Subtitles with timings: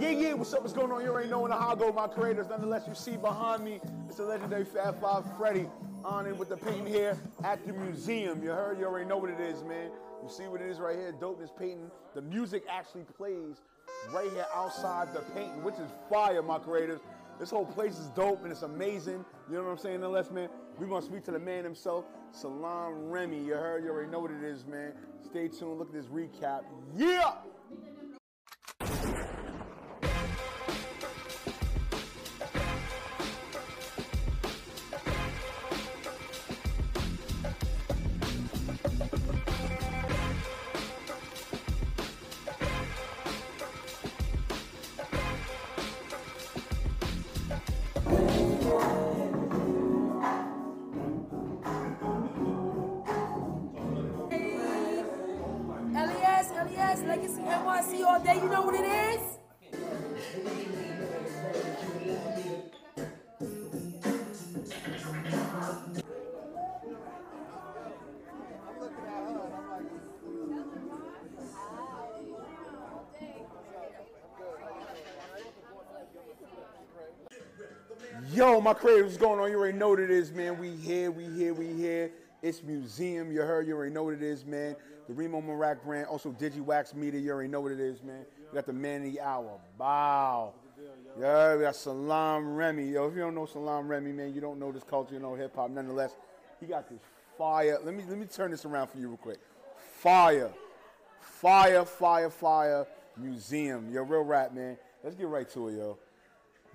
[0.00, 0.62] Yeah, yeah, what's up?
[0.62, 1.02] What's going on?
[1.02, 2.48] You already know how I go, my creators.
[2.48, 5.66] Nonetheless, you see behind me, it's the legendary Fab Five Freddy
[6.06, 8.42] on it with the painting here at the museum.
[8.42, 8.78] You heard?
[8.78, 9.90] You already know what it is, man.
[10.22, 11.12] You see what it is right here?
[11.12, 11.90] Dopeness painting.
[12.14, 13.60] The music actually plays
[14.10, 17.00] right here outside the painting, which is fire, my creators.
[17.38, 19.22] This whole place is dope and it's amazing.
[19.50, 20.00] You know what I'm saying?
[20.00, 20.48] Nonetheless, man,
[20.78, 23.44] we gonna speak to the man himself, Salaam Remi.
[23.44, 23.84] You heard?
[23.84, 24.94] You already know what it is, man.
[25.22, 25.78] Stay tuned.
[25.78, 26.62] Look at this recap.
[26.96, 27.32] Yeah.
[57.10, 58.36] Legacy all day.
[58.36, 59.20] You know what it is?
[78.32, 79.50] Yo, my creators, what's going on?
[79.50, 80.56] You already know what it is, man.
[80.60, 82.12] We here, we here, we here.
[82.40, 83.32] It's Musezeum.
[83.32, 84.76] You heard, you already know what it is, man.
[85.10, 87.20] The Reemo Meerak brand, also Digiwaxx Media.
[87.20, 88.24] You already know what it is, man.
[88.50, 89.58] We got the man of the hour.
[89.76, 90.52] Bow.
[91.18, 92.90] Yeah, we got Salaam Remi.
[92.90, 95.34] Yo, if you don't know Salaam Remi, man, you don't know this culture, you know
[95.34, 95.70] hip hop.
[95.70, 96.14] Nonetheless,
[96.60, 97.00] he got this
[97.36, 97.78] fire.
[97.82, 99.38] Let me let me turn this around for you real quick.
[99.98, 100.50] Fire,
[101.20, 102.86] fire, fire, fire.
[103.16, 103.92] Museum.
[103.92, 104.78] Yo, real rap, man.
[105.02, 105.98] Let's get right to it, yo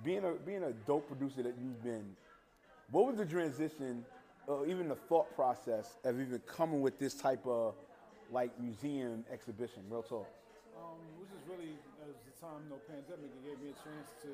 [0.04, 2.16] being a being a dope producer that you've been,
[2.92, 4.04] what was the transition,
[4.48, 7.76] or even the thought process of even coming with this type of
[8.36, 9.80] like museum exhibition?
[9.88, 10.28] Real talk.
[10.76, 14.32] Um, which is really, as the time, no pandemic, it gave me a chance to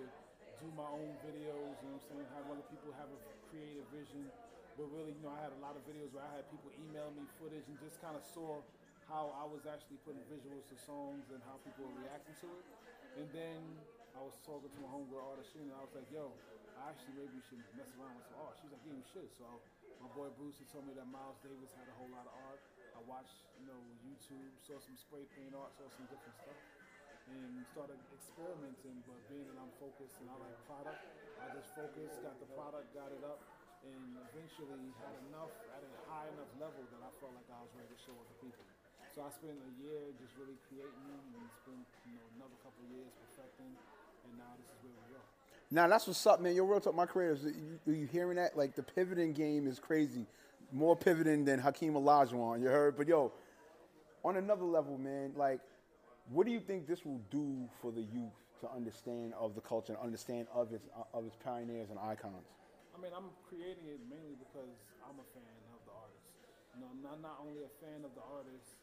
[0.57, 3.19] do my own videos, you know what I'm saying, have other people have a
[3.53, 4.25] creative vision.
[4.73, 7.13] But really, you know, I had a lot of videos where I had people email
[7.13, 8.57] me footage and just kind of saw
[9.05, 12.65] how I was actually putting visuals to songs and how people were reacting to it.
[13.21, 13.61] And then
[14.17, 16.33] I was talking to my homegirl artist, and I was like, yo,
[16.81, 18.57] I actually maybe should mess around with some art.
[18.57, 19.29] She was like, yeah, you should.
[19.37, 19.45] So
[20.01, 22.63] my boy Bruce, he told me that Miles Davis had a whole lot of art.
[22.95, 26.59] I watched, you know, YouTube, saw some spray paint art, saw some different stuff,
[27.31, 29.01] and started experimenting.
[29.07, 31.01] But being that I'm focused and I like product,
[31.41, 33.41] I just focused, got the product, got it up,
[33.81, 37.71] and eventually had enough at a high enough level that I felt like I was
[37.73, 38.65] ready to show other people.
[39.15, 42.79] So I spent a year just really creating them, and spent you know another couple
[42.93, 45.27] years perfecting, and now this is where we are.
[45.71, 46.55] Now that's what's up, man.
[46.55, 47.43] Yo, real talk, my creators.
[47.43, 48.55] You, you hearing that?
[48.55, 50.27] Like the pivoting game is crazy.
[50.71, 52.61] More pivoting than Hakeem Olajuwon.
[52.61, 52.95] You heard?
[52.95, 53.31] But yo,
[54.23, 55.33] on another level, man.
[55.35, 55.59] Like,
[56.29, 59.93] what do you think this will do for the youth to understand of the culture
[59.93, 62.47] and understand of its of its pioneers and icons?
[62.95, 66.29] I mean, I'm creating it mainly because I'm a fan of the artists.
[66.77, 68.77] You know, I'm not, not only a fan of the artists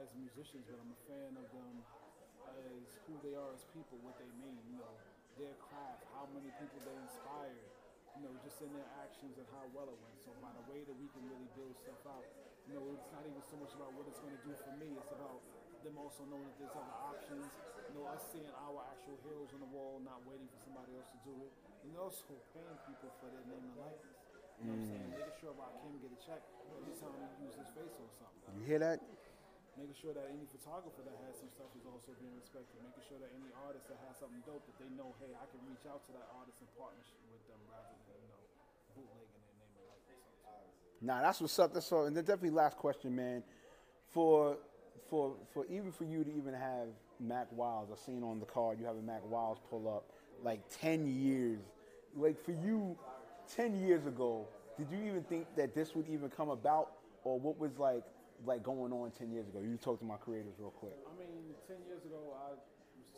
[0.00, 1.74] as musicians, but I'm a fan of them
[2.56, 4.94] as who they are as people, what they mean, you know,
[5.38, 7.68] their craft, how many people they inspired,
[8.18, 10.18] you know, just in their actions and how well it went.
[10.22, 12.26] So by the way that we can really build stuff out,
[12.66, 14.94] you know, it's not even so much about what it's going to do for me,
[14.98, 15.40] it's about
[15.82, 17.48] them also knowing that there's other options,
[17.88, 21.08] you know, us seeing our actual heroes on the wall, not waiting for somebody else
[21.08, 21.52] to do it,
[21.88, 24.20] and also paying people for their name and likeness.
[24.60, 25.08] You know what I'm saying?
[25.08, 25.16] Mm.
[25.16, 28.64] Making sure Rakim get a check every time he use his face on something You
[28.68, 29.00] hear that?
[29.78, 33.18] Making sure that any photographer that has some stuff is also being respected, making sure
[33.22, 36.04] that any artist that has something dope that they know, hey, I can reach out
[36.04, 38.42] to that artist in partnership with them rather than you know
[38.92, 41.06] bootlegging their name and.
[41.06, 41.72] Nah, that's what's up.
[41.72, 42.04] That's all.
[42.04, 43.42] And then definitely last question, man.
[44.10, 44.58] For
[45.08, 46.88] for for even for you to even have
[47.18, 50.04] Mack Wilds, I seen on the card you have a Mack Wilds pull up
[50.42, 51.60] like ten years.
[52.16, 52.98] Like for you,
[53.48, 56.92] ten years ago, did you even think that this would even come about,
[57.24, 58.02] or what was like
[58.46, 59.60] like going on ten years ago?
[59.60, 60.96] You talk to my creators real quick.
[61.04, 62.62] I mean, ten years ago, I was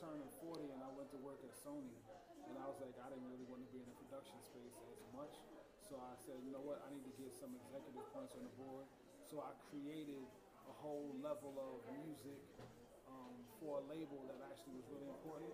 [0.01, 1.95] turning 40 and I went to work at Sony,
[2.51, 4.99] and I was like, I didn't really want to be in the production space as
[5.15, 5.35] much.
[5.79, 8.55] So I said, you know what, I need to get some executive points on the
[8.57, 8.89] board.
[9.29, 10.25] So I created
[10.67, 12.41] a whole level of music
[13.07, 15.53] um, for a label that actually was really important.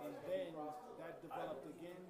[0.00, 0.54] And then
[1.02, 2.02] that developed again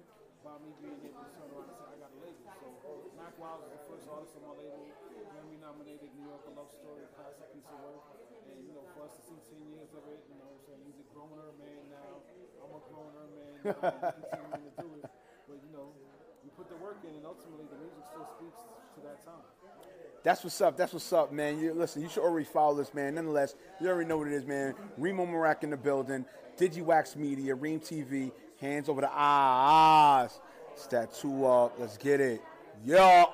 [0.45, 2.45] by me being able to turn around and say, I got a label.
[2.81, 4.85] So Mack Wilds is the first artist on my label,
[5.41, 8.05] Grammy nominated New Love Story, classic piece of work.
[8.45, 11.01] And you know, for us to see 10 years of it, you know, so he's
[11.01, 12.21] a grown-er man now.
[12.61, 15.09] I'm a grown-er man now, to do it.
[15.49, 15.97] But you know,
[16.45, 18.61] we put the work in, and ultimately the music still speaks
[18.93, 19.41] to that time.
[20.21, 20.77] That's what's up.
[20.77, 21.57] That's what's up, man.
[21.57, 23.15] You, listen, you should already follow this, man.
[23.15, 24.75] Nonetheless, you already know what it is, man.
[24.99, 26.23] Reemo Meerak in the building.
[26.59, 28.31] Digiwaxx Media, Reem TV.
[28.59, 30.39] Hands over the eyes.
[30.73, 31.79] It's that up.
[31.79, 32.43] Let's get it.
[32.85, 33.25] Yeah.